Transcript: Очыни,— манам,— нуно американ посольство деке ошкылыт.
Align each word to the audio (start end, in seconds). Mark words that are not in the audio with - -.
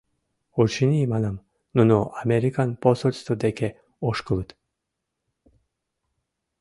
Очыни,— 0.61 1.01
манам,— 1.13 1.35
нуно 1.75 1.95
американ 2.23 2.69
посольство 2.83 3.33
деке 3.43 3.69
ошкылыт. 4.09 4.49